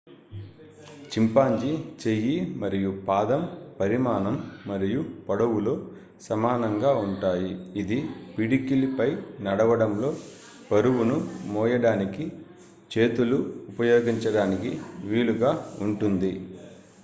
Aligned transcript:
chimpanzee 1.11 1.71
చెయ్యి 2.03 2.37
మరియు 2.55 2.91
పాదం 3.07 3.41
పరిమాణం 3.79 4.35
మరియు 4.67 5.01
పొడవులో 5.27 5.73
సమానంగా 6.21 6.91
ఉంటాయి 6.97 7.51
ఇది 7.75 7.99
పిడికిలి 8.37 8.89
పై 8.97 9.09
నడవడంలో 9.39 10.09
బరువును 10.71 11.17
మోయడానికి 11.47 12.25
చేతులు 12.91 13.39
ఉపయోగించడానికి 13.69 14.71
వీలుగా 15.03 15.53
ఉంటుంది 15.79 16.33